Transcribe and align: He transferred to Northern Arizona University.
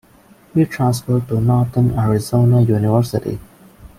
He 0.55 0.65
transferred 0.65 1.27
to 1.27 1.39
Northern 1.39 1.91
Arizona 1.91 2.59
University. 2.63 3.37